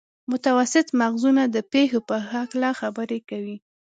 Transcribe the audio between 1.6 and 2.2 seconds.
پېښو په